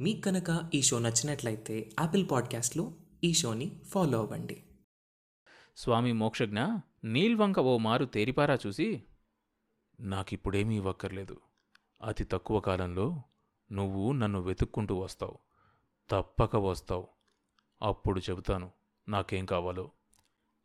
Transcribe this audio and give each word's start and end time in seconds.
మీకు 0.00 0.20
కనుక 0.20 0.70
ఈ 0.74 0.82
షో 0.82 0.98
నచ్చినట్లయితే 0.98 1.90
యాపిల్ 2.00 2.26
పాడ్కాస్ట్లో 2.30 2.92
ఈ 3.24 3.32
షోని 3.32 3.80
ఫాలో 3.88 4.18
అవ్వండి. 4.18 4.62
స్వామి 5.76 6.12
మోక్షజ్ఞ 6.12 6.60
నీల్వంక 7.04 7.58
ఓ 7.58 7.78
మారు 7.78 8.04
తేరిపారా 8.04 8.58
చూసి 8.66 9.02
నాకిప్పుడేమీ 10.00 10.76
ఇవ్వక్కర్లేదు. 10.76 11.40
అతి 12.02 12.24
తక్కువ 12.24 12.60
కాలంలో 12.60 13.22
నువ్వు 13.72 14.12
నన్ను 14.12 14.40
వెతుక్కుంటూ 14.40 14.94
వస్తావు. 14.94 15.38
తప్పక 16.10 16.56
వస్తావు. 16.56 17.08
అప్పుడు 17.82 18.20
చెబుతాను 18.20 18.70
నాకేం 19.08 19.46
కావాలో 19.46 19.90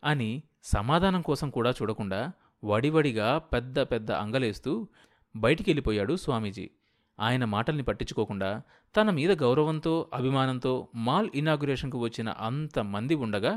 అని 0.04 0.44
సమాధానం 0.64 1.22
కోసం 1.22 1.50
కూడా 1.50 1.72
చూడకుండా 1.72 2.32
వడివడిగా 2.64 3.38
పెద్ద 3.38 3.80
పెద్ద 3.80 4.12
అంగలేస్తూ 4.12 4.88
బయటికి 5.36 5.70
వెళ్ళిపోయాడు 5.70 6.16
స్వామీజీ. 6.16 6.72
ఆయన 7.20 7.44
మాటల్ని 7.46 7.84
పట్టించుకోకుండా 7.84 8.50
తన 8.96 9.10
మీద 9.10 9.32
గౌరవంతో 9.42 9.94
అభిమానంతో 10.14 10.74
మాల్ 11.06 11.30
ఇనాగురేషన్కు 11.36 12.00
వచ్చిన 12.00 12.30
అంత 12.42 12.80
మంది 12.94 13.16
ఉండగా 13.16 13.54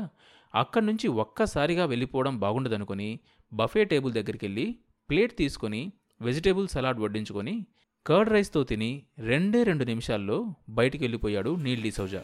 అక్కడి 0.53 0.85
నుంచి 0.85 1.07
ఒక్కసారిగా 1.17 1.85
వెళ్ళిపోవడం 1.85 2.35
బాగుండదనుకుని 2.39 3.09
బఫే 3.51 3.83
టేబుల్ 3.83 4.13
దగ్గరికి 4.13 4.45
వెళ్ళి 4.45 4.67
ప్లేట్ 5.09 5.33
తీసుకొని 5.37 5.81
వెజిటేబుల్ 6.21 6.67
సలాడ్ 6.67 7.01
వడ్డించుకొని 7.01 7.55
కర్డ్ 8.05 8.31
రైస్తో 8.31 8.61
తిని 8.63 8.91
రెండే 9.23 9.61
రెండు 9.63 9.85
నిమిషాల్లో 9.85 10.37
బయటికి 10.69 11.03
వెళ్ళిపోయాడు 11.03 11.51
నీల్ 11.57 11.83
డిసౌజా 11.83 12.21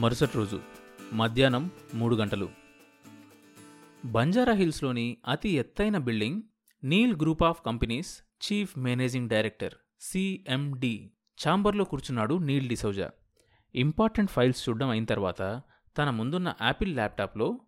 మరుసటి 0.00 0.36
రోజు 0.36 0.58
మధ్యాహ్నం 1.12 1.70
మూడు 1.94 2.16
గంటలు. 2.16 2.48
బంజారా 4.04 4.52
హిల్స్లోని 4.52 5.16
అతి 5.28 5.48
ఎత్తైన 5.48 5.98
building 5.98 6.42
Neil 6.84 7.16
group 7.16 7.42
of 7.42 7.62
companies 7.66 8.22
chief 8.46 8.78
managing 8.78 9.28
director 9.28 9.74
CMD 10.00 11.10
ఛాంబర్లో 11.48 11.84
కూర్చున్నాడు 11.84 12.34
నీల్ 12.34 12.68
డిసౌజా. 12.68 13.10
ఇంపార్టెంట్ 13.74 14.30
ఫైల్స్ 14.30 14.68
చూడడం 14.68 14.88
అయిన 14.88 15.04
తర్వాత 15.04 15.62
తన 15.98 16.10
ముందున్న 16.10 16.54
యాపిల్ 16.62 16.94
ల్యాప్టాప్లో 16.94 17.60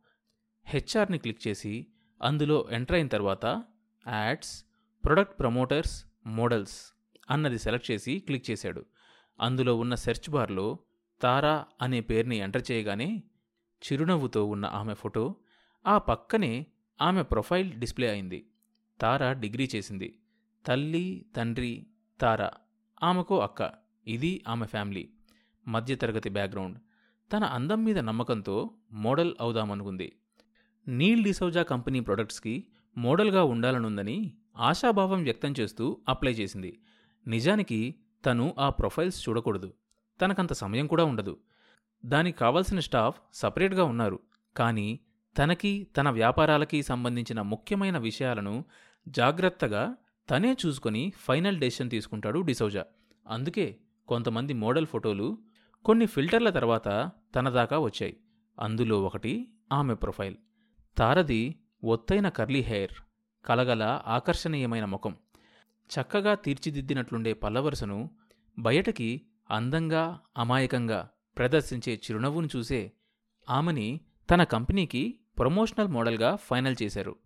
హెచ్ఆర్ని 0.65 1.19
క్లిక్ 1.19 1.49
చేసి 1.49 1.87
అందులో 2.23 2.69
ఎంటర్ 2.71 2.97
అయిన 2.97 3.09
తర్వాత 3.09 3.63
యాడ్స్ 4.09 4.65
ప్రొడక్ట్ 5.05 5.41
ప్రమోటర్స్ 5.41 6.05
మోడల్స్ 6.27 7.01
అన్నది 7.31 7.59
సెలెక్ట్ 7.59 7.91
చేసి 7.91 8.19
క్లిక్ 8.19 8.51
చేశాడు. 8.51 8.87
అందులో 9.41 9.77
ఉన్న 9.77 9.95
సెర్చ్ 9.95 10.31
బార్లో 10.31 10.79
తారా 11.23 11.65
అనే 11.83 12.01
పేరుని 12.01 12.37
ఎంటర్ 12.37 12.63
చేయగానే 12.71 13.23
చిరునవ్వుతో 13.87 14.45
ఉన్న 14.45 14.67
ఆమె 14.67 14.95
ఫోటో 14.95 15.37
ఆ 15.87 15.99
పక్కనే 15.99 16.67
ఆమె 17.03 17.23
ప్రొఫైల్ 17.23 17.73
డిస్ప్లే 17.73 18.11
అయింది. 18.11 18.47
తార 19.01 19.33
డిగ్రీ 19.33 19.69
చేసింది. 19.77 20.19
తల్లి 20.67 21.27
తండ్రి 21.37 21.87
తార 22.21 22.51
ఆమెకో 23.03 23.39
అక్క. 23.39 23.73
ఇది 24.07 24.45
ఆమె 24.49 24.67
ఫ్యామిలీ. 24.67 25.11
మధ్యతరగతి 25.69 26.29
బ్యాక్గ్రౌండ్. 26.29 26.79
తన 27.33 27.45
అందం 27.45 27.85
మీద 27.85 27.99
నమ్మకంతో 27.99 28.71
మోడల్ 28.93 29.35
అవుదామనుకుంది. 29.41 30.17
నీల్ 30.89 31.25
డిసౌజా 31.25 31.63
కంపెనీ 31.63 32.01
ప్రొడక్ట్స్కి 32.01 32.67
మోడల్గా 32.97 33.45
ఉండాలనుందని 33.45 34.37
ఆశాభావం 34.57 35.23
వ్యక్తం 35.23 35.55
చేస్తూ 35.61 36.01
అప్లై 36.09 36.33
చేసింది. 36.33 36.81
నిజానికి 37.27 37.95
తను 38.27 38.55
ఆ 38.59 38.69
ప్రొఫైల్స్ 38.69 39.29
చూడకూడదు. 39.29 39.75
తనకంత 40.21 40.53
సమయం 40.53 40.87
కూడా 40.87 41.05
ఉండదు. 41.05 41.39
దానికి 42.05 42.39
కావలసిన 42.39 42.81
స్టాఫ్ 42.81 43.21
సపరేట్గా 43.33 43.85
ఉన్నారు. 43.85 44.21
కానీ 44.57 45.01
తనకి 45.39 45.87
తన 45.97 46.11
వ్యాపారాలకి 46.11 46.83
సంబంధించిన 46.83 47.41
ముఖ్యమైన 47.41 47.99
విషయాలను 47.99 48.65
జాగ్రత్తగా 49.09 49.95
తనే 50.31 50.57
చూసుకొని 50.67 51.13
ఫైనల్ 51.17 51.61
డెసిషన్ 51.61 51.91
తీసుకుంటాడు 51.91 52.41
డిసౌజా. 52.41 52.85
అందుకే 53.29 53.77
కొంతమంది 54.09 54.53
మోడల్ 54.53 54.87
ఫోటోలు 54.87 55.39
కొన్ని 55.85 56.07
ఫిల్టర్ల 56.07 56.51
తర్వాత 56.51 57.11
తన 57.35 57.51
దాకా 57.51 57.79
వచ్చాయి. 57.79 58.17
అందులో 58.61 59.03
ఒకటి 59.03 59.53
ఆమె 59.73 59.95
ప్రొఫైల్. 59.95 60.37
తారది 60.99 61.59
ఒత్తైన 61.85 62.29
కర్లీ 62.29 62.61
హెయిర్ 62.61 62.93
కలగల 63.45 64.01
ఆకర్షణీయమైన 64.07 64.85
ముఖం. 64.85 65.17
చక్కగా 65.91 66.35
తీర్చిదిద్దినట్లుండే 66.35 67.33
పల్లవరుసను 67.33 68.11
బయటకి 68.59 69.23
అందంగా 69.51 70.21
అమాయకంగా 70.39 71.11
ప్రదర్శించే 71.39 71.95
చిరునవ్వును 71.95 72.49
చూసే 72.57 72.93
ఆమెని 73.51 74.01
తన 74.31 74.45
కంపెనీకి 74.45 75.19
ప్రమోషనల్ 75.39 75.89
మోడల్గా 75.89 76.37
ఫైనల్ 76.37 76.77
చేశారు. 76.83 77.17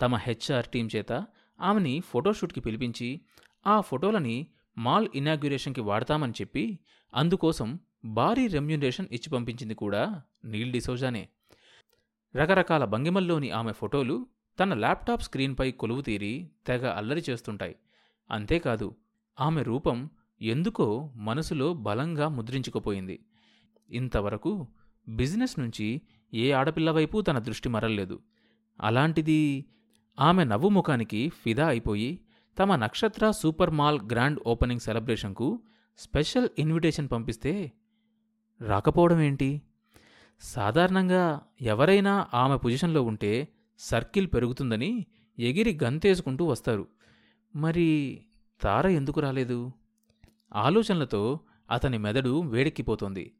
తమ 0.00 0.16
హెచ్ఆర్ 0.16 0.66
టీం 0.66 0.88
చేత 0.96 1.26
ఆమెని 1.60 2.00
ఫోటోషూట్కి 2.00 2.60
పిలిపించి 2.60 3.20
ఆ 3.66 3.80
ఫోటోలని 3.80 4.46
మాల్ 4.78 5.08
ఇనాగ్యురేషన్కి 5.14 5.80
వాడతామని 5.80 6.32
చెప్పి 6.32 6.78
అందుకోసం 7.14 7.78
భారీ 8.04 8.46
రెమ్యునరేషన్ 8.46 9.06
ఇచ్చి 9.12 9.30
పంపించింది 9.30 9.74
కూడా 9.74 10.22
నీల్ 10.44 10.72
డిసోజానే. 10.72 11.28
రకరకాల 12.36 12.84
భంగిమల్లోని 12.84 13.50
ఆమె 13.50 13.72
ఫోటోలు 13.72 14.26
తన 14.60 14.74
ల్యాప్టాప్ 14.74 15.22
స్క్రీన్పై 15.22 15.70
కొలువు 15.70 16.00
తీరి 16.00 16.50
తెగ 16.66 16.90
అల్లరి 16.90 17.24
చేస్తుంటాయి. 17.30 17.76
అంతేకాదు 18.30 18.96
ఆమె 19.40 19.62
రూపం 19.62 20.10
ఎందుకో 20.42 21.12
మనసులో 21.14 21.74
బలంగా 21.74 22.28
ముద్రించుకుపోయింది. 22.28 23.24
ఇంతవరకు 23.92 24.66
బిజినెస్ 25.08 25.60
నుంచి 25.60 26.00
ఏ 26.34 26.52
ఆడపిల్ల 26.52 26.90
వైపు 26.90 27.20
తన 27.20 27.38
దృష్టి 27.38 27.68
మరల్లేదు. 27.68 28.20
అలాంటిది 28.80 29.64
ఆమె 30.20 30.44
నవ్వు 30.44 30.68
ముఖానికి 30.68 31.28
ఫిదా 31.28 31.68
అయిపోయి 31.68 32.20
తమ 32.58 32.76
నక్షత్ర 32.76 33.30
సూపర్ 33.30 33.70
మాల్ 33.70 34.00
గ్రాండ్ 34.12 34.40
ఓపెనింగ్ 34.46 34.80
సెలబ్రేషన్కు 34.80 35.60
స్పెషల్ 35.98 36.48
ఇన్విటేషన్ 36.58 37.08
పంపిస్తే 37.12 37.72
రాకపోవడం 38.60 39.20
ఏంటి? 39.20 39.62
సాధారణంగా 40.40 41.40
ఎవరైనా 41.60 42.26
ఆమె 42.34 42.56
పొజిషన్లో 42.56 43.02
ఉంటే 43.02 43.48
సర్కిల్ 43.78 44.26
పెరుగుతుందని 44.26 45.06
ఎగిరి 45.38 45.78
గంతేసుకుంటూ 45.84 46.44
వస్తారు. 46.44 46.88
మరి 47.56 48.20
తార 48.62 48.86
ఎందుకు 48.86 49.20
రాలేదు? 49.20 49.72
ఆలోచనలతో 50.54 51.40
అతని 51.70 51.98
మెదడు 51.98 52.40
వేడెక్కిపోతోంది. 52.40 53.32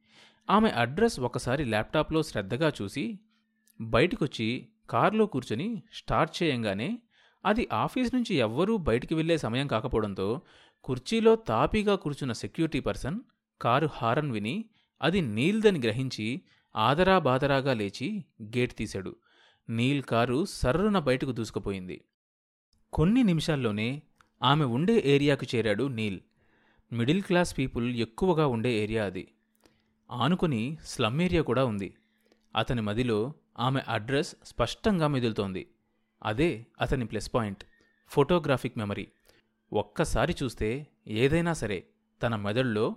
ఆమె 0.51 0.69
అడ్రస్ 0.71 1.21
ఒకసారి 1.21 1.65
ల్యాప్టాప్లో 1.65 2.23
శ్రద్ధగా 2.23 2.73
చూసి 2.83 3.19
బయటికొచ్చి 3.81 4.69
కారులో 4.91 5.27
కూర్చొని 5.27 5.83
స్టార్ట్ 5.93 6.43
చేయంగానే 6.43 6.99
అది 7.45 7.69
ఆఫీస్ 7.73 8.15
నుంచి 8.15 8.35
ఎవ్వరూ 8.35 8.77
బయటికి 8.77 9.15
వెళ్ళే 9.15 9.39
సమయం 9.39 9.67
కాకపోవడంతో 9.67 10.41
కుర్చీలో 10.85 11.37
తాపీగా 11.37 11.95
కూర్చున్న 11.95 12.33
సెక్యూరిటీ 12.33 12.81
పర్సన్ 12.81 13.21
కారు 13.61 13.89
హారన్ 13.93 14.31
విని 14.31 14.65
అది 15.03 15.21
నీల్దని 15.21 15.79
గ్రహించి 15.79 16.43
ఆదరా 16.77 17.19
బాదరాగా 17.19 17.75
లేచి 17.75 18.25
గేట్ 18.43 18.75
తీశాడు. 18.75 19.17
నీల్ 19.69 20.03
కారు 20.03 20.45
సర్రున 20.45 20.99
బయటకు 20.99 21.33
దూసుకుపోయింది. 21.33 22.05
కొన్ని 22.93 23.23
నిమిషాల్లోనే 23.23 24.03
ఆమె 24.43 24.65
ఉండే 24.65 25.03
ఏరియాకు 25.05 25.47
చేరాడు 25.55 25.85
నీల్. 25.85 26.21
మిడిల్ 26.93 27.23
క్లాస్ 27.23 27.59
పీపుల్ 27.59 27.97
ఎక్కువగా 27.97 28.47
ఉండే 28.47 28.73
ఏరియా 28.83 29.05
అది. 29.05 29.29
ఆనుకుని 30.13 30.79
స్లమ్ 30.85 31.21
ఏరియా 31.21 31.43
కూడా 31.43 31.65
ఉంది. 31.65 31.95
అతని 32.57 32.81
మదిలో 32.81 33.33
ఆమె 33.59 33.81
అడ్రస్ 33.89 34.35
స్పష్టంగా 34.45 35.07
మెదులుతోంది 35.07 35.67
అదే 36.23 36.67
అతని 36.81 37.07
ప్లస్ 37.07 37.35
పాయింట్. 37.35 37.65
Photographic 38.09 38.79
memory. 38.79 39.09
ఒక్కసారి 39.73 40.35
చూస్తే 40.43 40.87
ఏదైనా 41.07 41.53
సరే 41.53 41.85
తన 42.23 42.37
మెదడులో 42.37 42.97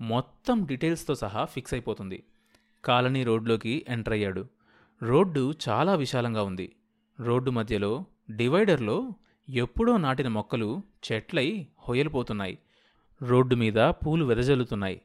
మొత్తం 0.00 0.66
డీటెయిల్స్తో 0.66 1.14
సహా 1.14 1.44
ఫిక్స్ 1.44 1.74
అయిపోతుంది. 1.74 2.24
కాలనీ 2.84 3.24
రోడ్లోకి 3.24 3.86
ఎంటర్ 3.88 4.14
అయ్యాడు. 4.14 4.48
రోడ్డు 5.02 5.54
చాలా 5.68 5.94
విశాలంగా 5.94 6.42
ఉంది. 6.42 6.76
రోడ్డు 7.20 7.50
మధ్యలో 7.50 8.04
డివైడర్లో 8.30 9.14
ఎప్పుడో 9.50 9.96
నాటిన 9.96 10.28
మొక్కలు 10.28 10.82
చెట్లై 11.12 11.66
హొయలిపోతున్నాయి 11.78 12.58
రోడ్డు 13.22 13.54
మీద 13.54 13.74
పూలు 13.74 14.24
వెదజల్లుతున్నాయి. 14.24 15.00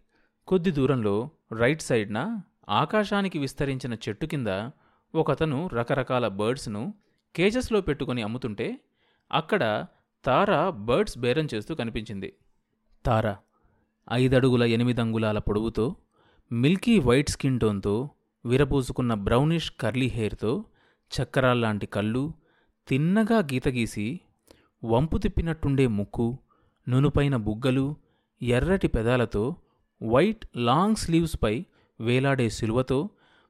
కొద్ది 0.47 0.71
దూరంలో 0.71 1.29
రైట్ 1.51 1.81
సైడ్న 1.81 2.41
ఆకాశానికి 2.69 3.39
విస్తరించిన 3.39 3.93
చెట్టు 3.93 4.25
కింద 4.25 4.47
ఒకతను 5.15 5.67
రకరకాల 5.67 6.27
బర్డ్స్ను 6.27 6.93
కేజెస్లో 7.35 7.81
పెట్టుకొని 7.81 8.21
అమ్ముతుంటే 8.21 8.79
అక్కడ 9.31 9.85
తార 10.25 10.69
బర్డ్స్ 10.69 11.17
బేరం 11.17 11.47
చేస్తూ 11.55 11.75
కనిపించింది. 11.75 12.33
తార 13.05 13.35
ఐదడుగుల 14.13 14.63
ఎనిమిదంగుళాల 14.63 15.39
పొడవుతో 15.39 15.95
మిల్కీ 16.51 16.99
వైట్ 16.99 17.29
స్కిన్ 17.29 17.59
టోన్తో 17.59 18.09
విరబూసుకున్న 18.45 19.13
బ్రౌనిష్ 19.13 19.71
కర్లీ 19.79 20.07
హెయిర్తో 20.07 20.65
చక్రాల్లాంటి 21.11 21.85
కళ్ళు 21.85 22.33
తిన్నగా 22.87 23.37
గీత 23.37 23.67
గీసి 23.67 24.19
వంపు 24.83 25.17
తిప్పినట్టుండే 25.17 25.87
ముక్కు 25.87 26.39
నునుపైన 26.89 27.35
బుగ్గలు 27.35 27.95
ఎర్రటి 28.41 28.87
పెదాలతో 28.87 29.55
వైట్ 30.01 30.45
లాంగ్ 30.55 30.95
స్లీవ్స్పై 30.95 31.65
వేలాడే 32.01 32.49
సిలువతో 32.49 33.09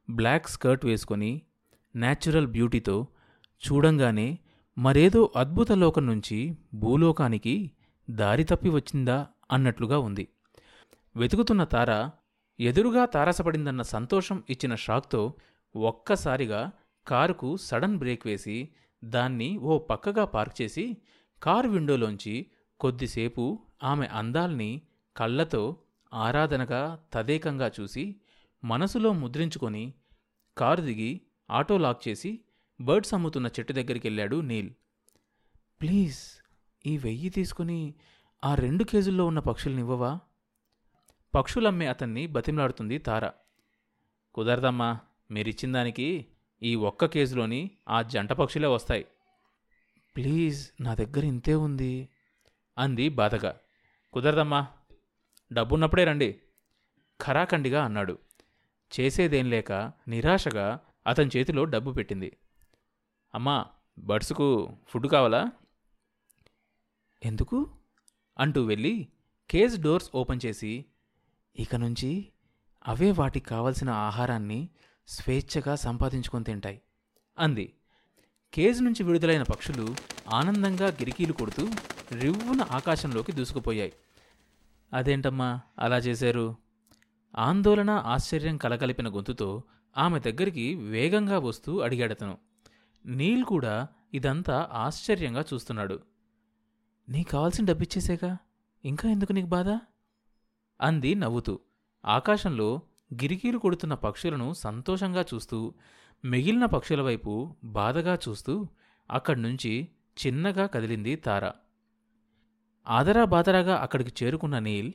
బ్లాక్ 0.10 0.50
స్కర్ట్ 0.50 0.86
వేసుకొని 0.86 1.42
న్యాచురల్ 1.96 2.48
బ్యూటీతో 2.48 3.08
చూడంగానే 3.70 4.40
మరేదో 4.78 5.34
అద్భుత 5.36 5.72
లోకం 5.72 6.06
నుంచి 6.06 6.58
భూలోకానికి 6.74 7.72
దారి 8.10 8.44
తప్పి 8.44 8.70
వచ్చిందా 8.70 9.28
అన్నట్లుగా 9.52 10.00
ఉంది. 10.00 10.28
వెతుకుతున్న 11.16 11.64
తార 11.64 12.10
ఎదురుగా 12.60 13.06
తారసపడిందన్న 13.06 13.82
సంతోషం 13.82 14.44
ఇచ్చిన 14.50 14.76
షాక్తో 14.76 15.34
ఒక్కసారిగా 15.76 16.72
కారుకు 17.08 17.58
సడన్ 17.58 17.98
బ్రేక్ 17.98 18.28
వేసి 18.28 18.70
దాన్ని 19.04 19.58
ఓ 19.58 19.78
పక్కగా 19.78 20.26
పార్క్ 20.26 20.62
చేసి 20.62 20.98
కారు 21.44 21.70
విండోలోంచి 21.70 22.48
కొద్దిసేపు 22.80 23.60
ఆమె 23.84 24.06
అందాల్ని 24.06 24.82
కళ్ళతో 25.18 25.78
ఆరాధనగా 26.14 27.04
తదేకంగా 27.14 27.72
చూసి 27.80 28.16
మనసులో 28.64 29.14
ముద్రించుకొని 29.14 29.94
కారు 30.58 30.82
దిగి 30.82 31.22
ఆటో 31.52 31.78
లాక్ 31.78 32.08
చేసి 32.08 32.40
బర్డ్స్ 32.82 33.14
అమ్ముతున్న 33.14 33.48
చెట్టు 33.48 33.74
దగ్గరికి 33.74 34.08
వెళ్ళాడు 34.08 34.42
నీల్. 34.42 34.70
ప్లీజ్ 35.82 36.20
ఈ 36.86 36.98
వెయ్యి 36.98 37.30
తీసుకుని 37.30 37.94
ఆ 38.44 38.56
రెండు 38.56 38.84
కేజుల్లో 38.84 39.26
ఉన్న 39.26 39.40
పక్షుల్నివ్వవా 39.40 40.20
పక్షులమ్మే 41.36 41.88
అతన్ని 41.88 42.28
బతిమలాడుతుంది 42.28 42.98
తార. 42.98 43.32
కుదరదమ్మా 44.34 45.00
మీరిచ్చిన 45.32 45.74
దానికి 45.74 46.26
ఈ 46.64 46.76
ఒక్క 46.76 47.06
కేజీలోని 47.06 47.72
ఆ 47.90 48.02
జంట 48.02 48.32
పక్షులే 48.32 48.68
వస్తాయి. 48.68 49.06
ప్లీజ్ 50.16 50.72
నా 50.82 50.96
దగ్గర 50.96 51.26
ఇంతే 51.26 51.56
ఉంది 51.56 52.10
అంది 52.78 53.10
బాధగా. 53.10 53.58
కుదరదమ్మా 54.14 54.68
డబ్బున్నప్పుడే 55.54 56.04
రండి. 56.04 56.42
ఖరాఖండిగా 57.22 57.84
అన్నాడు. 57.84 58.18
చేసేదేం 59.00 59.50
లేక 59.50 59.92
నిరాశగా 60.08 60.80
అతని 61.08 61.30
చేతిలో 61.38 61.66
డబ్బు 61.66 61.92
పెట్టింది. 61.92 62.38
అమ్మా 63.36 63.66
బడ్స్కు 64.00 64.78
ఫుడ్ 64.88 65.08
కావాలా? 65.08 65.52
ఎందుకు? 67.26 67.72
అంటూ 68.40 68.64
వెళ్ళి 68.64 69.08
కేజ్ 69.50 69.82
డోర్స్ 69.82 70.10
ఓపెన్ 70.16 70.40
చేసి 70.46 70.86
ఇక 71.60 71.76
నుంచి 71.76 72.28
అవే 72.88 73.12
వాటికి 73.12 73.46
కావలసిన 73.46 73.90
ఆహారాన్ని 73.90 74.70
స్వేచ్ఛగా 75.08 75.76
సంపాదించుకొని 75.76 76.44
తింటాయి 76.44 76.82
అంది. 77.38 77.74
కేజ్ 78.54 78.84
నుంచి 78.84 79.04
విడుదలైన 79.04 79.44
పక్షులు 79.44 79.96
ఆనందంగా 80.30 80.88
గిరికీలు 80.88 81.34
కొడుతూ 81.34 81.68
రివ్వున 82.14 82.62
ఆకాశంలోకి 82.62 83.32
దూసుకుపోయాయి. 83.32 83.94
అదేంటమ్మా 84.94 85.62
అలా 85.80 85.98
చేశారు? 85.98 86.56
ఆందోళన 87.38 87.90
ఆశ్చర్యం 87.90 88.58
కలగలిపిన 88.58 89.10
గొంతుతో 89.10 89.64
ఆమె 89.98 90.20
దగ్గరికి 90.20 90.76
వేగంగా 90.76 91.40
వస్తూ 91.40 91.80
అడిగాడతను. 91.80 92.38
నీల్ 93.06 93.44
కూడా 93.44 93.88
ఇదంతా 94.14 94.70
ఆశ్చర్యంగా 94.72 95.46
చూస్తున్నాడు. 95.54 96.00
నీకు 97.10 97.30
కావాల్సిన 97.30 97.66
డబ్బిచ్చేసేగా? 97.66 98.38
ఇంకా 98.86 99.10
ఎందుకు 99.10 99.34
నీకు 99.34 99.48
బాధ? 99.48 99.70
అంది 100.82 101.16
నవ్వుతూ. 101.16 101.60
ఆకాశంలో 102.06 102.82
గిరికీలు 103.14 103.58
కొడుతున్న 103.58 103.94
పక్షులను 103.94 104.54
సంతోషంగా 104.54 105.26
చూస్తూ 105.34 105.74
మిగిలిన 106.26 106.66
పక్షుల 106.66 107.02
వైపు 107.02 107.56
బాధగా 107.64 108.18
చూస్తూ 108.30 108.68
అక్కడ్నుంచి 109.12 109.88
చిన్నగా 110.28 110.66
కదిలింది 110.66 111.16
తార. 111.16 111.52
ఆదరా 112.88 113.26
బాదరాగా 113.26 113.76
అక్కడికి 113.76 114.26
చేరుకున్న 114.26 114.60
నీల్ 114.60 114.94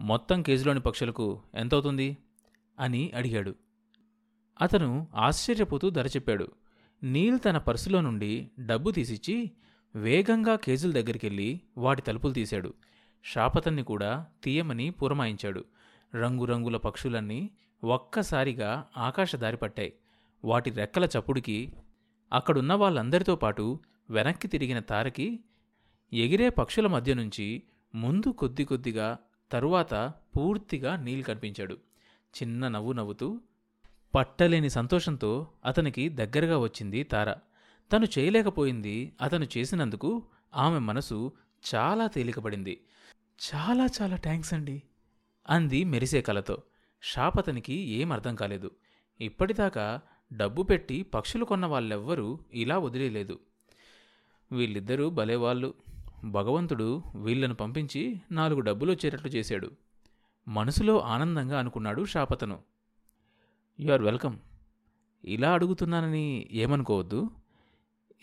మొత్తం 0.00 0.42
కేజీలోని 0.42 0.80
పక్షులకు 0.80 1.42
ఎంతవుతుంది? 1.54 2.18
అని 2.78 3.12
అడిగాడు. 3.14 3.54
అతను 4.60 5.08
ఆశ్చర్యపోతూ 5.14 5.90
ధర 5.90 6.06
చెప్పాడు 6.06 6.48
నీల్ 7.02 7.38
తన 7.44 7.58
పర్సులో 7.58 8.00
నుండి 8.00 8.50
డబ్బు 8.60 8.90
తీసిచ్చి 8.90 9.50
వేగంగా 9.96 10.56
కేజుల 10.56 10.92
దగ్గరికెళ్ళి 10.92 11.60
వాటి 11.78 12.02
తలుపులు 12.02 12.32
తీశాడు. 12.32 12.74
షాపతన్ని 13.24 13.82
కూడా 13.82 14.26
తీయమని 14.44 14.90
పురమాయించాడు. 14.90 15.64
రంగురంగుల 16.14 16.76
పక్షులన్నీ 16.76 17.50
ఒక్కసారిగా 17.84 18.86
ఆకాశదారి 18.96 19.56
పట్టాయి. 19.56 19.92
వాటి 20.44 20.70
రెక్కల 20.70 21.04
చప్పుడుకి 21.04 21.72
అక్కడున్న 22.32 22.74
వాళ్ళందరితో 22.74 23.36
పాటు 23.36 23.80
వెనక్కి 24.10 24.48
తిరిగిన 24.48 24.78
తారకి 24.78 25.40
ఎగిరే 26.12 26.48
పక్షుల 26.48 26.86
మధ్య 26.86 27.14
నుంచి 27.14 27.62
ముందు 27.94 28.28
కొద్ది 28.28 28.64
కొద్దిగా 28.64 29.18
తరువాత 29.52 29.94
పూర్తిగా 30.36 30.96
నీల్ 30.96 31.24
కనిపించాడు. 31.24 31.74
చిన్న 32.42 32.68
నవ్వు 32.68 32.92
నవ్వుతూ 32.92 33.40
పట్టలేని 34.14 34.70
సంతోషంతో 34.70 35.48
అతనికి 35.64 36.08
దగ్గరగా 36.08 36.58
వచ్చింది 36.58 37.02
తార. 37.02 37.34
తను 37.92 38.06
చేయలేకపోయింది 38.18 39.12
అతను 39.20 39.46
చేసినందుకు 39.56 40.22
ఆమె 40.54 40.78
మనసు 40.78 41.32
చాలా 41.74 42.06
తేలికపడింది. 42.06 42.80
చాలా 43.54 43.86
చాలా 44.02 44.16
థ్యాంక్స్ 44.16 44.54
అండి 44.54 44.82
అంది 45.50 45.84
మెరిసే 45.84 46.22
కలతో. 46.22 46.62
షాప్ 47.02 47.38
అతనికి 47.38 47.74
ఏం 47.74 48.12
అర్థం 48.12 48.34
కాలేదు. 48.34 48.70
ఇప్పటిదాకా 49.20 50.00
డబ్బు 50.32 50.62
పెట్టి 50.62 51.02
పక్షులు 51.02 51.44
కొన్న 51.44 51.66
వాళ్ళెవ్వరూ 51.66 52.38
ఇలా 52.52 52.78
వదిలేలేదు. 52.78 53.38
వీళ్ళిద్దరూ 54.52 55.10
భలేవాళ్ళు. 55.10 55.74
భగవంతుడు 56.24 57.02
వీళ్ళను 57.14 57.54
పంపించి 57.54 58.20
నాలుగు 58.30 58.60
డబ్బులు 58.60 58.90
వచ్చేటట్లు 58.90 59.28
చేశాడు. 59.28 59.70
మనసులో 60.48 61.00
ఆనందంగా 61.00 61.58
అనుకున్నాడు 61.58 62.04
షాపతను 62.04 62.58
యు 63.80 63.92
ఆర్ 63.92 64.02
వెల్కమ్. 64.02 64.38
ఇలా 65.24 65.52
అడుగుతున్నానని 65.52 66.48
ఏమనుకోవద్దు. 66.52 67.30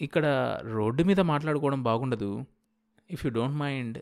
ఇక్కడ 0.02 0.58
రోడ్డు 0.64 1.04
మీద 1.04 1.20
మాట్లాడుకోవడం 1.20 1.84
బాగుండదు. 1.84 2.46
ఇఫ్ 3.12 3.26
యు 3.26 3.32
డోంట్ 3.32 3.56
మైండ్ 3.56 3.98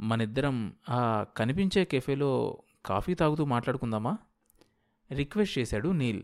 మనిద్దరం 0.00 0.72
ఆ 0.88 1.26
కనిపించే 1.36 1.84
కెఫేలో 1.84 2.62
కాఫీ 2.86 3.14
తాగుతూ 3.14 3.44
మాట్లాడుకుందామా? 3.44 4.18
రిక్వెస్ట్ 5.12 5.58
చేశాడు 5.58 5.88
నీల్. 5.88 6.22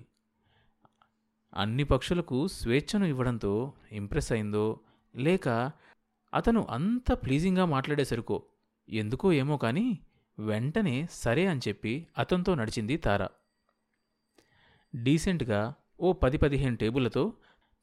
అన్ని 1.55 1.85
పక్షులకు 1.85 2.49
స్వేచ్ఛను 2.49 3.05
ఇవ్వడంతో 3.05 3.73
ఇంప్రెస్ 3.93 4.33
అయిందో 4.33 4.81
లేక 5.17 5.73
అతను 6.35 6.67
అంత 6.71 7.13
ప్లీజింగ్గా 7.13 7.65
మాట్లాడేసరికో 7.65 8.43
ఎందుకో 8.89 9.33
ఏమో 9.33 9.57
కానీ 9.57 9.99
వెంటనే 10.39 11.09
సరే 11.11 11.47
అని 11.47 11.61
చెప్పి 11.69 12.07
అతనితో 12.19 12.55
నడిచింది 12.55 12.97
తార. 12.97 13.27
డీసెంట్గా 14.95 15.75
ఓ 16.01 16.13
పది 16.13 16.39
పదిహేను 16.39 16.77
టేబుళ్ళతో 16.77 17.33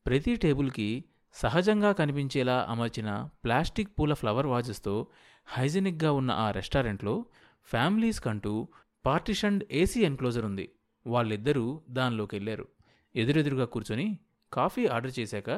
ప్రతి 0.06 0.36
టేబుల్కి 0.36 1.04
సహజంగా 1.34 1.92
కనిపించేలా 1.92 2.68
అమర్చిన 2.70 3.30
ప్లాస్టిక్ 3.44 4.00
పూల 4.00 4.14
ఫ్లవర్ 4.14 4.48
వాజెస్తో 4.48 5.08
హైజెనిక్గా 5.48 6.12
ఉన్న 6.12 6.32
ఆ 6.32 6.52
రెస్టారెంట్లో 6.52 7.26
ఫ్యామిలీస్ 7.64 8.22
కంటూ 8.22 8.68
పార్టిషన్డ్ 9.06 9.64
ఏసీ 9.72 10.02
ఎన్క్లోజర్ 10.02 10.46
ఉంది. 10.46 10.70
వాళ్ళిద్దరూ 11.08 11.82
దానిలోకి 11.90 12.36
వెళ్ళారు 12.36 12.68
ఎదురెదురుగా 13.16 13.66
కూర్చొని 13.66 14.20
కాఫీ 14.54 14.86
ఆర్డర్ 14.86 15.20
చేశాక 15.20 15.50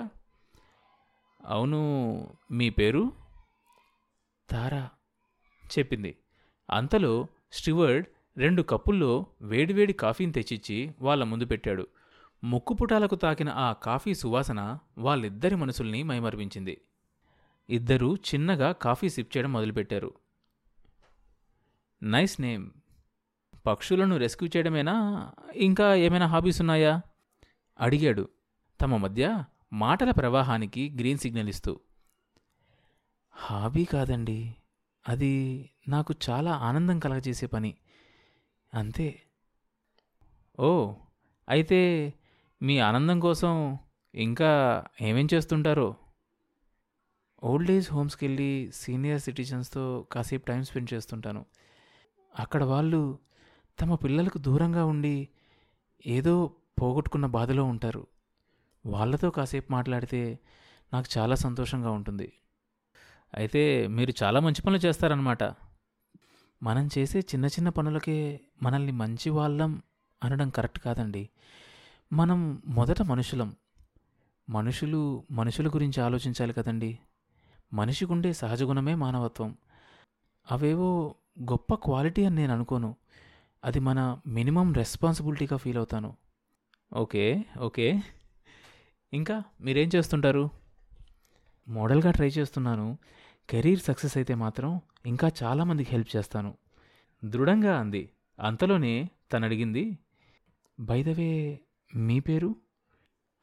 అవును 1.46 1.82
మీ 2.52 2.70
పేరు? 2.70 3.12
తారా 4.50 4.90
చెప్పింది. 5.80 6.18
అంతలో 6.72 7.28
స్టివర్డ్ 7.52 8.08
రెండు 8.38 8.62
కప్పుల్లో 8.62 9.26
వేడివేడి 9.42 9.94
కాఫీని 9.94 10.32
తెచ్చిచ్చి 10.32 10.94
వాళ్ళ 11.02 11.24
ముందు 11.24 11.46
పెట్టాడు. 11.46 11.88
ముక్కుపుటాలకు 12.44 13.16
తాకిన 13.16 13.50
ఆ 13.50 13.74
కాఫీ 13.74 14.14
సువాసన 14.14 14.78
వాళ్ళిద్దరి 14.98 15.56
మనసుల్ని 15.56 16.04
మైమర్పించింది. 16.04 16.82
ఇద్దరూ 17.70 18.16
చిన్నగా 18.16 18.72
కాఫీ 18.72 19.10
సిప్ 19.10 19.38
చేయడం 19.38 19.54
మొదలుపెట్టారు. 19.54 20.14
Nice 22.04 22.42
name. 22.42 22.72
పక్షులను 23.66 24.18
రెస్క్యూ 24.18 24.50
చేయడమేనా? 24.50 25.32
ఇంకా 25.56 25.96
ఏమైనా 25.96 26.26
హాబీస్ 26.26 26.62
ఉన్నాయా? 26.62 27.02
అడిగాడు. 27.80 28.30
తమ 28.82 28.98
మధ్య 28.98 29.44
మాటల 29.74 30.12
ప్రవాహానికి 30.12 30.90
గ్రీన్ 30.90 31.20
సిగ్నల్ 31.20 31.50
ఇస్తూ 31.50 31.80
హాబీ 33.32 33.86
కాదండి. 33.86 34.56
అది 35.10 35.70
నాకు 35.88 36.14
చాలా 36.30 36.52
ఆనందం 36.52 37.00
కలగజేసే 37.00 37.46
పని. 37.46 37.78
అంతే. 38.74 39.22
ఓ 40.60 40.94
అయితే 41.50 42.14
మీ 42.62 42.80
ఆనందం 42.80 43.20
కోసం 43.20 43.78
ఇంకా 44.16 44.84
ఏమేం 45.02 45.28
చేస్తుంటారో? 45.34 45.96
ఓల్డ్ 47.44 47.72
ఏజ్ 47.72 47.94
హోమ్స్కి 47.94 48.28
వెళ్ళి 48.28 48.72
సీనియర్ 48.76 49.22
సిటిజన్స్తో 49.22 50.06
కాసేపు 50.12 50.46
టైం 50.46 50.64
స్పెండ్ 50.64 50.94
చేస్తుంటాను. 50.94 51.46
అక్కడ 52.40 52.64
వాళ్ళు 52.64 53.20
తమ 53.82 53.96
పిల్లలకు 53.96 54.38
దూరంగా 54.38 54.86
ఉండి 54.86 55.30
ఏదో 56.06 56.56
పోగొట్టుకున్న 56.82 57.26
బాధలో 57.26 57.64
ఉంటారు. 57.64 58.08
వాళ్ళతో 58.86 59.30
కాసేపు 59.30 59.72
మాట్లాడితే 59.72 60.40
నాకు 60.94 61.20
చాలా 61.20 61.36
సంతోషంగా 61.36 61.92
ఉంటుంది. 61.92 62.34
అయితే 63.34 63.88
మీరు 63.88 64.14
చాలా 64.24 64.40
మంచి 64.40 64.62
పనులు 64.62 64.80
చేస్తారనమాట 64.80 65.44
మనం 66.64 66.90
చేసే 66.98 67.20
చిన్న 67.20 67.46
చిన్న 67.46 67.70
పనులకే 67.70 68.40
మనల్ని 68.64 68.92
మంచి 68.92 69.30
వాళ్ళం 69.30 69.84
అనడం 70.24 70.50
కరెక్ట్ 70.50 70.80
కాదండి. 70.80 71.30
మనం 72.14 72.62
మొదట 72.66 73.02
మనుషులం. 73.02 73.56
మనుషులు 74.50 75.24
మనుషుల 75.32 75.68
గురించి 75.68 76.02
ఆలోచించాలి 76.02 76.54
కదండి. 76.54 77.00
మనిషికుండే 77.74 78.34
సహజ 78.34 78.64
గుణమే 78.64 78.96
మానవత్వం. 78.96 79.58
అవేవో 80.52 81.16
గొప్ప 81.42 81.74
క్వాలిటీ 81.74 82.26
అని 82.26 82.36
నేను 82.36 82.54
అనుకోను. 82.54 82.96
అది 83.64 83.80
మన 83.80 84.20
మినిమం 84.28 84.74
రెస్పాన్సిబిలిటీగా 84.74 85.58
ఫీల్ 85.58 85.78
అవుతాను. 85.78 86.18
Okay 86.94 87.46
okay. 87.60 88.02
ఇంకా 89.14 89.44
మీరేం 89.62 89.90
చేస్తుంటారు? 89.96 90.50
మోడల్గా 91.68 92.12
ట్రై 92.12 92.28
చేస్తున్నాను. 92.28 92.98
కెరీర్ 93.50 93.80
సక్సెస్ 93.80 94.18
అయితే 94.18 94.36
మాత్రం 94.36 94.82
ఇంకా 95.06 95.32
చాలామందికి 95.44 95.92
హెల్ప్ 95.92 96.16
చేస్తాను. 96.16 96.58
దృఢంగా 97.26 97.80
అంది. 97.80 98.10
అంతలోనే 98.40 99.10
తను 99.34 99.46
అడిగింది 99.46 99.98
బైదవే 100.80 101.60
మీ 101.96 102.20
పేరు? 102.20 102.56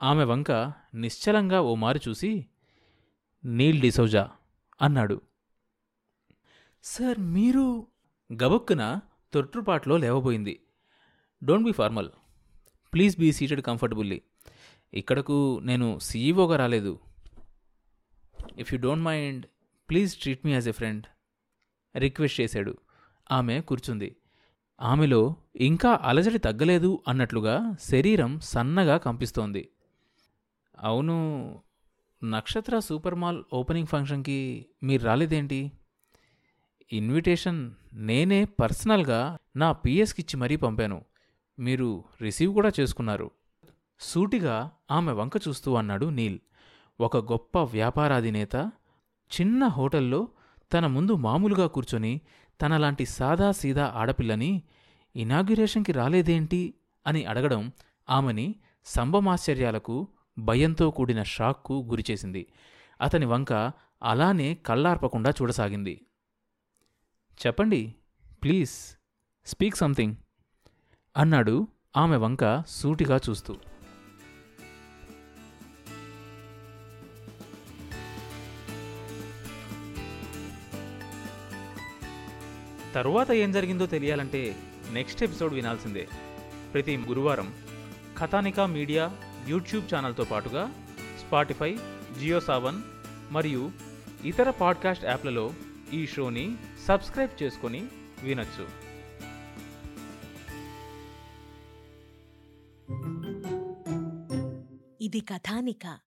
ఆమె 0.03 0.25
వంక 0.25 0.73
నిశ్చలంగా 0.95 1.61
ఓ 1.61 1.75
మారు 1.75 2.01
చూసి 2.09 2.47
నీల్ 3.45 3.81
డిసౌజా 3.81 4.31
అన్నాడు. 4.83 5.21
సార్ 6.85 7.19
మీరు 7.19 7.87
గబుక్కున 8.43 9.01
తొట్టుపాట్లో 9.33 9.97
లేవబోయింది. 9.97 10.61
Don't 11.45 11.65
be 11.65 11.73
formal. 11.73 12.11
Please 12.93 13.19
be 13.19 13.33
seated 13.33 13.63
comfortably. 13.63 14.23
ఇక్కడకు 14.95 15.61
నేను 15.65 15.99
సీఈఓగా 15.99 16.57
రాలేదు. 16.57 16.99
If 18.59 18.75
you 18.75 18.81
don't 18.81 19.05
mind 19.05 19.47
please 19.91 20.17
treat 20.17 20.47
me 20.47 20.53
as 20.53 20.69
a 20.69 20.73
friend 20.73 21.07
request 21.97 22.41
చేశాడు. 22.41 22.77
ఆమె 23.33 23.61
కూర్చుంది. 23.61 24.17
ఆమెలో 24.81 25.37
ఇంకా 25.57 25.99
అలజడి 26.03 26.39
తగ్గలేదు 26.39 27.03
అన్నట్లుగా 27.09 27.77
శరీరం 27.81 28.41
సన్నగా 28.41 28.97
కంపిస్తోంది. 28.97 29.69
అవును 30.79 31.17
నక్షత్ర 32.25 32.79
సూపర్ 32.79 33.15
మాల్ 33.15 33.45
ఓపెనింగ్ 33.53 33.87
ఫంక్షన్కి 33.87 34.67
మీరు 34.83 35.03
రాలేదేంటి? 35.03 35.73
ఇన్విటేషన్ 36.93 37.75
నేనే 37.93 38.45
పర్సనల్గా 38.45 39.39
నా 39.57 39.73
పిఎస్కి 39.73 40.23
ఇచ్చి 40.23 40.41
మరీ 40.41 40.57
పంపాను. 40.57 41.05
మీరు 41.59 42.05
రిసీవ్ 42.23 42.55
కూడా 42.55 42.73
చేసుకున్నారు. 42.81 43.31
సూటిగా 44.01 44.71
ఆమె 44.91 45.13
వంక 45.13 45.33
చూస్తూ 45.49 45.75
అన్నాడు 45.75 46.07
నీల్. 46.07 46.39
ఒక 47.01 47.17
గొప్ప 47.17 47.59
వ్యాపారాధినేత 47.59 48.57
చిన్న 49.41 49.67
హోటల్లో 49.67 50.29
తన 50.73 50.87
ముందు 50.87 51.13
మామూలుగా 51.13 51.67
కూర్చొని 51.67 52.21
తనలాంటి 52.63 53.07
సాదా 53.07 53.53
సీదా 53.53 53.93
ఆడపిల్లని 53.97 54.63
ఇనాగ్యురేషన్కి 55.17 55.93
రాలేదేంటి? 55.93 56.75
అని 57.07 57.25
అడగడం 57.25 57.73
ఆమెని 58.11 58.55
సంభమాశ్చర్యాలకు 58.85 60.09
భయంతో 60.39 60.91
కూడిన 60.91 61.23
షాక్కు 61.23 61.87
గురిచేసింది 61.89 62.47
అతని 63.01 63.27
వంక 63.27 63.53
అలానే 64.03 64.55
కళ్ళార్పకుండా 64.55 65.31
చూడసాగింది. 65.31 66.07
చెప్పండి 67.47 67.95
ప్లీజ్ 68.43 68.71
స్పీక్ 69.47 69.77
సంథింగ్ 69.77 70.17
అన్నాడు 71.17 71.69
ఆమె 71.97 72.17
వంక 72.17 72.65
సూటిగా 72.69 73.21
చూస్తూ. 73.31 73.57
తరువాత 82.99 83.31
ఏం 83.31 83.53
జరిగిందో 83.53 83.87
తెలియాలంటే 83.87 84.57
నెక్స్ట్ 84.93 85.23
ఎపిసోడ్ 85.23 85.55
వినాల్సిందే. 85.55 86.09
ప్రతి 86.73 86.97
గురువారం 86.97 87.55
కథానిక 88.19 88.61
మీడియా 88.61 89.17
యూట్యూబ్ 89.49 89.95
ఛానల్తో 89.95 90.25
పాటుగా 90.25 90.73
స్పాటిఫై 91.21 91.79
జియో 92.21 92.41
సావన్ 92.41 92.83
మరియు 93.31 93.73
ఇతర 94.25 94.51
పాడ్కాస్ట్ 94.51 95.05
యాప్లలో 95.05 95.55
ఈ 95.93 96.07
షోని 96.07 96.57
సబ్స్క్రైబ్ 96.87 97.43
చేసుకొని 97.43 97.87
వినొచ్చు. 98.23 98.67
ఇది 105.01 105.21
కథానిక. 105.21 106.08